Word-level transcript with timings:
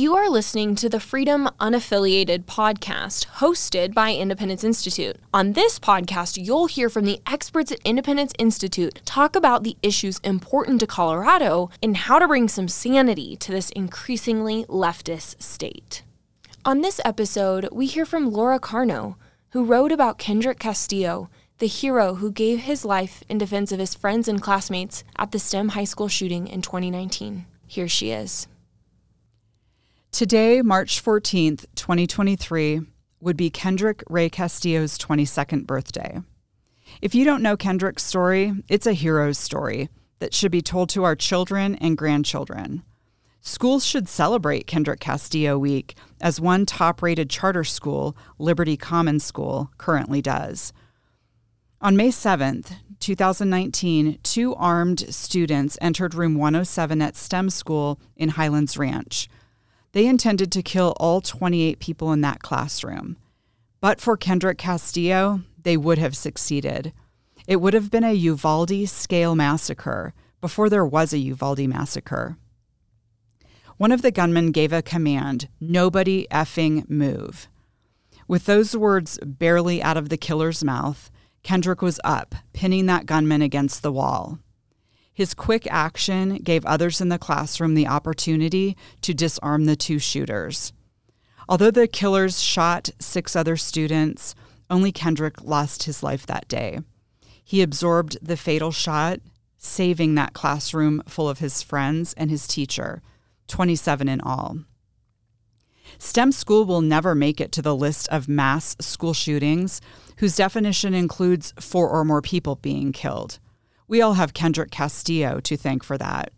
You 0.00 0.16
are 0.16 0.30
listening 0.30 0.76
to 0.76 0.88
the 0.88 0.98
Freedom 0.98 1.50
Unaffiliated 1.60 2.44
podcast 2.44 3.26
hosted 3.26 3.92
by 3.92 4.14
Independence 4.14 4.64
Institute. 4.64 5.16
On 5.34 5.52
this 5.52 5.78
podcast, 5.78 6.42
you'll 6.42 6.68
hear 6.68 6.88
from 6.88 7.04
the 7.04 7.20
experts 7.26 7.70
at 7.70 7.80
Independence 7.84 8.32
Institute 8.38 9.02
talk 9.04 9.36
about 9.36 9.62
the 9.62 9.76
issues 9.82 10.18
important 10.20 10.80
to 10.80 10.86
Colorado 10.86 11.68
and 11.82 11.98
how 11.98 12.18
to 12.18 12.26
bring 12.26 12.48
some 12.48 12.66
sanity 12.66 13.36
to 13.36 13.52
this 13.52 13.68
increasingly 13.72 14.64
leftist 14.70 15.42
state. 15.42 16.02
On 16.64 16.80
this 16.80 16.98
episode, 17.04 17.68
we 17.70 17.84
hear 17.84 18.06
from 18.06 18.32
Laura 18.32 18.58
Carno, 18.58 19.16
who 19.50 19.66
wrote 19.66 19.92
about 19.92 20.16
Kendrick 20.16 20.58
Castillo, 20.58 21.28
the 21.58 21.66
hero 21.66 22.14
who 22.14 22.32
gave 22.32 22.60
his 22.60 22.86
life 22.86 23.22
in 23.28 23.36
defense 23.36 23.70
of 23.70 23.78
his 23.78 23.94
friends 23.94 24.28
and 24.28 24.40
classmates 24.40 25.04
at 25.16 25.32
the 25.32 25.38
STEM 25.38 25.68
high 25.68 25.84
school 25.84 26.08
shooting 26.08 26.48
in 26.48 26.62
2019. 26.62 27.44
Here 27.66 27.86
she 27.86 28.12
is. 28.12 28.48
Today, 30.20 30.60
March 30.60 31.02
14th, 31.02 31.64
2023, 31.76 32.82
would 33.20 33.38
be 33.38 33.48
Kendrick 33.48 34.04
Ray 34.06 34.28
Castillo's 34.28 34.98
22nd 34.98 35.66
birthday. 35.66 36.20
If 37.00 37.14
you 37.14 37.24
don't 37.24 37.42
know 37.42 37.56
Kendrick's 37.56 38.04
story, 38.04 38.52
it's 38.68 38.86
a 38.86 38.92
hero's 38.92 39.38
story 39.38 39.88
that 40.18 40.34
should 40.34 40.52
be 40.52 40.60
told 40.60 40.90
to 40.90 41.04
our 41.04 41.16
children 41.16 41.74
and 41.76 41.96
grandchildren. 41.96 42.82
Schools 43.40 43.86
should 43.86 44.10
celebrate 44.10 44.66
Kendrick 44.66 45.00
Castillo 45.00 45.56
Week 45.58 45.94
as 46.20 46.38
one 46.38 46.66
top 46.66 47.00
rated 47.00 47.30
charter 47.30 47.64
school, 47.64 48.14
Liberty 48.38 48.76
Common 48.76 49.20
School, 49.20 49.70
currently 49.78 50.20
does. 50.20 50.74
On 51.80 51.96
May 51.96 52.08
7th, 52.08 52.74
2019, 52.98 54.18
two 54.22 54.54
armed 54.56 55.14
students 55.14 55.78
entered 55.80 56.14
room 56.14 56.34
107 56.34 57.00
at 57.00 57.16
STEM 57.16 57.48
School 57.48 57.98
in 58.16 58.28
Highlands 58.28 58.76
Ranch. 58.76 59.26
They 59.92 60.06
intended 60.06 60.52
to 60.52 60.62
kill 60.62 60.94
all 61.00 61.20
28 61.20 61.80
people 61.80 62.12
in 62.12 62.20
that 62.20 62.42
classroom. 62.42 63.16
But 63.80 64.00
for 64.00 64.16
Kendrick 64.16 64.58
Castillo, 64.58 65.42
they 65.60 65.76
would 65.76 65.98
have 65.98 66.16
succeeded. 66.16 66.92
It 67.46 67.56
would 67.56 67.74
have 67.74 67.90
been 67.90 68.04
a 68.04 68.12
Uvalde 68.12 68.88
scale 68.88 69.34
massacre 69.34 70.14
before 70.40 70.68
there 70.68 70.86
was 70.86 71.12
a 71.12 71.18
Uvalde 71.18 71.66
massacre. 71.66 72.36
One 73.76 73.92
of 73.92 74.02
the 74.02 74.10
gunmen 74.10 74.52
gave 74.52 74.72
a 74.72 74.82
command 74.82 75.48
nobody 75.58 76.26
effing 76.30 76.88
move. 76.88 77.48
With 78.28 78.44
those 78.44 78.76
words 78.76 79.18
barely 79.24 79.82
out 79.82 79.96
of 79.96 80.08
the 80.08 80.16
killer's 80.16 80.62
mouth, 80.62 81.10
Kendrick 81.42 81.82
was 81.82 81.98
up, 82.04 82.34
pinning 82.52 82.86
that 82.86 83.06
gunman 83.06 83.42
against 83.42 83.82
the 83.82 83.90
wall. 83.90 84.38
His 85.20 85.34
quick 85.34 85.66
action 85.70 86.36
gave 86.36 86.64
others 86.64 86.98
in 87.02 87.10
the 87.10 87.18
classroom 87.18 87.74
the 87.74 87.86
opportunity 87.86 88.74
to 89.02 89.12
disarm 89.12 89.66
the 89.66 89.76
two 89.76 89.98
shooters. 89.98 90.72
Although 91.46 91.72
the 91.72 91.86
killers 91.86 92.42
shot 92.42 92.88
six 92.98 93.36
other 93.36 93.58
students, 93.58 94.34
only 94.70 94.92
Kendrick 94.92 95.42
lost 95.42 95.82
his 95.82 96.02
life 96.02 96.24
that 96.24 96.48
day. 96.48 96.78
He 97.44 97.60
absorbed 97.60 98.16
the 98.26 98.38
fatal 98.38 98.72
shot, 98.72 99.20
saving 99.58 100.14
that 100.14 100.32
classroom 100.32 101.02
full 101.06 101.28
of 101.28 101.40
his 101.40 101.62
friends 101.62 102.14
and 102.14 102.30
his 102.30 102.46
teacher, 102.46 103.02
27 103.46 104.08
in 104.08 104.22
all. 104.22 104.60
STEM 105.98 106.32
school 106.32 106.64
will 106.64 106.80
never 106.80 107.14
make 107.14 107.42
it 107.42 107.52
to 107.52 107.60
the 107.60 107.76
list 107.76 108.08
of 108.08 108.26
mass 108.26 108.74
school 108.80 109.12
shootings, 109.12 109.82
whose 110.16 110.36
definition 110.36 110.94
includes 110.94 111.52
four 111.60 111.90
or 111.90 112.06
more 112.06 112.22
people 112.22 112.56
being 112.56 112.90
killed. 112.90 113.38
We 113.90 114.02
all 114.02 114.12
have 114.12 114.34
Kendrick 114.34 114.70
Castillo 114.70 115.40
to 115.40 115.56
thank 115.56 115.82
for 115.82 115.98
that. 115.98 116.32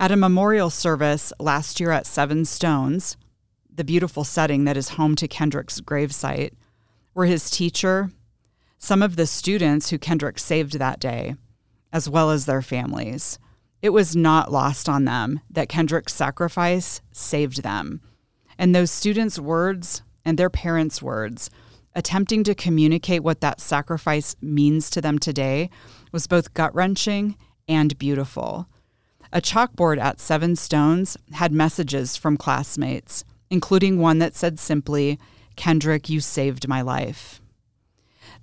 At 0.00 0.10
a 0.10 0.16
memorial 0.16 0.70
service 0.70 1.32
last 1.38 1.78
year 1.78 1.92
at 1.92 2.04
Seven 2.04 2.44
Stones, 2.44 3.16
the 3.72 3.84
beautiful 3.84 4.24
setting 4.24 4.64
that 4.64 4.76
is 4.76 4.88
home 4.88 5.14
to 5.16 5.28
Kendrick's 5.28 5.80
gravesite, 5.80 6.54
were 7.14 7.26
his 7.26 7.48
teacher, 7.48 8.10
some 8.76 9.04
of 9.04 9.14
the 9.14 9.28
students 9.28 9.90
who 9.90 9.98
Kendrick 9.98 10.40
saved 10.40 10.80
that 10.80 10.98
day, 10.98 11.36
as 11.92 12.08
well 12.08 12.32
as 12.32 12.46
their 12.46 12.60
families. 12.60 13.38
It 13.80 13.90
was 13.90 14.16
not 14.16 14.50
lost 14.50 14.88
on 14.88 15.04
them 15.04 15.38
that 15.48 15.68
Kendrick's 15.68 16.12
sacrifice 16.12 17.00
saved 17.12 17.62
them. 17.62 18.00
And 18.58 18.74
those 18.74 18.90
students' 18.90 19.38
words 19.38 20.02
and 20.24 20.36
their 20.36 20.50
parents' 20.50 21.00
words, 21.00 21.50
attempting 21.94 22.42
to 22.42 22.54
communicate 22.56 23.22
what 23.22 23.42
that 23.42 23.60
sacrifice 23.60 24.34
means 24.40 24.90
to 24.90 25.00
them 25.00 25.20
today, 25.20 25.70
was 26.12 26.26
both 26.26 26.54
gut 26.54 26.74
wrenching 26.74 27.36
and 27.66 27.98
beautiful. 27.98 28.68
A 29.32 29.40
chalkboard 29.40 29.98
at 29.98 30.20
Seven 30.20 30.56
Stones 30.56 31.16
had 31.32 31.52
messages 31.52 32.16
from 32.16 32.36
classmates, 32.36 33.24
including 33.50 33.98
one 33.98 34.18
that 34.18 34.36
said 34.36 34.58
simply, 34.58 35.18
Kendrick, 35.56 36.08
you 36.08 36.20
saved 36.20 36.68
my 36.68 36.82
life. 36.82 37.40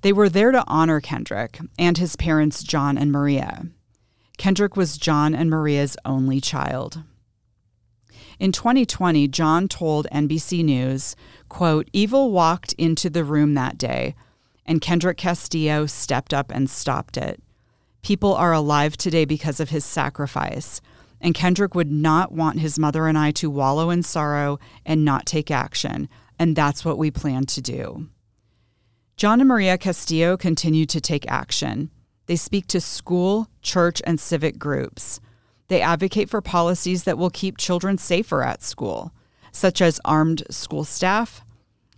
They 0.01 0.13
were 0.13 0.29
there 0.29 0.51
to 0.51 0.63
honor 0.67 0.99
Kendrick 0.99 1.59
and 1.77 1.97
his 1.97 2.15
parents, 2.15 2.63
John 2.63 2.97
and 2.97 3.11
Maria. 3.11 3.67
Kendrick 4.37 4.77
was 4.77 4.97
John 4.97 5.35
and 5.35 5.49
Maria's 5.49 5.97
only 6.05 6.39
child. 6.39 7.03
In 8.39 8.53
2020, 8.53 9.27
John 9.27 9.67
told 9.67 10.07
NBC 10.13 10.63
News, 10.63 11.15
quote, 11.49 11.89
Evil 11.91 12.31
walked 12.31 12.71
into 12.73 13.09
the 13.09 13.25
room 13.25 13.53
that 13.55 13.77
day, 13.77 14.15
and 14.65 14.79
Kendrick 14.79 15.17
Castillo 15.17 15.85
stepped 15.87 16.33
up 16.33 16.49
and 16.49 16.69
stopped 16.69 17.17
it. 17.17 17.43
People 18.01 18.33
are 18.33 18.53
alive 18.53 18.97
today 18.97 19.25
because 19.25 19.59
of 19.59 19.69
his 19.69 19.85
sacrifice. 19.85 20.81
And 21.21 21.33
Kendrick 21.33 21.75
would 21.75 21.91
not 21.91 22.31
want 22.31 22.59
his 22.59 22.79
mother 22.79 23.07
and 23.07 23.17
I 23.17 23.31
to 23.31 23.49
wallow 23.49 23.89
in 23.89 24.03
sorrow 24.03 24.59
and 24.85 25.03
not 25.03 25.25
take 25.25 25.51
action. 25.51 26.07
And 26.37 26.55
that's 26.55 26.85
what 26.85 26.97
we 26.97 27.11
plan 27.11 27.45
to 27.47 27.61
do. 27.61 28.07
John 29.17 29.41
and 29.41 29.49
Maria 29.49 29.77
Castillo 29.77 30.37
continue 30.37 30.85
to 30.85 31.01
take 31.01 31.29
action. 31.29 31.91
They 32.27 32.37
speak 32.37 32.67
to 32.67 32.79
school, 32.79 33.49
church, 33.61 34.01
and 34.05 34.17
civic 34.17 34.57
groups. 34.57 35.19
They 35.67 35.81
advocate 35.81 36.29
for 36.29 36.41
policies 36.41 37.03
that 37.03 37.17
will 37.17 37.29
keep 37.29 37.57
children 37.57 37.97
safer 37.97 38.43
at 38.43 38.63
school, 38.63 39.13
such 39.51 39.81
as 39.81 39.99
armed 40.05 40.43
school 40.49 40.85
staff, 40.85 41.43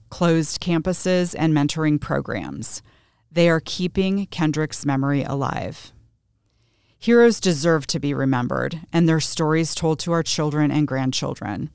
closed 0.10 0.60
campuses, 0.62 1.36
and 1.38 1.54
mentoring 1.54 2.02
programs. 2.02 2.82
They 3.32 3.50
are 3.50 3.62
keeping 3.64 4.26
Kendrick's 4.28 4.86
memory 4.86 5.24
alive. 5.24 5.94
Heroes 7.00 7.40
deserve 7.40 7.88
to 7.88 8.00
be 8.00 8.14
remembered 8.14 8.82
and 8.92 9.08
their 9.08 9.22
stories 9.22 9.74
told 9.74 10.00
to 10.00 10.12
our 10.12 10.22
children 10.22 10.70
and 10.70 10.88
grandchildren. 10.88 11.70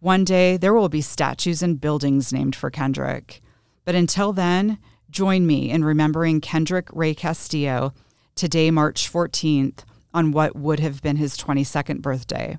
One 0.00 0.24
day, 0.24 0.56
there 0.56 0.74
will 0.74 0.88
be 0.88 1.00
statues 1.00 1.62
and 1.62 1.80
buildings 1.80 2.32
named 2.32 2.56
for 2.56 2.70
Kendrick. 2.70 3.40
But 3.84 3.94
until 3.94 4.32
then, 4.32 4.78
join 5.10 5.46
me 5.46 5.70
in 5.70 5.84
remembering 5.84 6.40
Kendrick 6.40 6.88
Ray 6.92 7.14
Castillo 7.14 7.92
today, 8.34 8.70
March 8.70 9.10
14th, 9.12 9.84
on 10.12 10.32
what 10.32 10.56
would 10.56 10.80
have 10.80 11.02
been 11.02 11.16
his 11.16 11.36
22nd 11.36 12.00
birthday. 12.00 12.58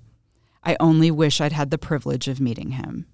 I 0.64 0.78
only 0.80 1.12
wish 1.12 1.42
I'd 1.42 1.52
had 1.52 1.70
the 1.70 1.78
privilege 1.78 2.28
of 2.28 2.40
meeting 2.40 2.72
him. 2.72 3.06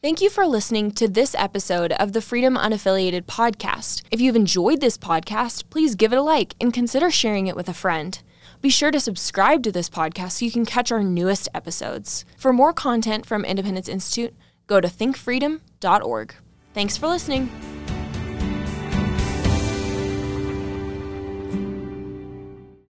Thank 0.00 0.20
you 0.20 0.30
for 0.30 0.46
listening 0.46 0.92
to 0.92 1.08
this 1.08 1.34
episode 1.36 1.90
of 1.90 2.12
the 2.12 2.20
Freedom 2.20 2.56
Unaffiliated 2.56 3.22
podcast. 3.22 4.04
If 4.12 4.20
you've 4.20 4.36
enjoyed 4.36 4.80
this 4.80 4.96
podcast, 4.96 5.68
please 5.70 5.96
give 5.96 6.12
it 6.12 6.18
a 6.20 6.22
like 6.22 6.54
and 6.60 6.72
consider 6.72 7.10
sharing 7.10 7.48
it 7.48 7.56
with 7.56 7.68
a 7.68 7.74
friend. 7.74 8.16
Be 8.60 8.70
sure 8.70 8.92
to 8.92 9.00
subscribe 9.00 9.64
to 9.64 9.72
this 9.72 9.90
podcast 9.90 10.32
so 10.32 10.44
you 10.44 10.52
can 10.52 10.64
catch 10.64 10.92
our 10.92 11.02
newest 11.02 11.48
episodes. 11.52 12.24
For 12.36 12.52
more 12.52 12.72
content 12.72 13.26
from 13.26 13.44
Independence 13.44 13.88
Institute, 13.88 14.36
go 14.68 14.80
to 14.80 14.86
thinkfreedom.org. 14.86 16.34
Thanks 16.74 16.96
for 16.96 17.08
listening. 17.08 17.50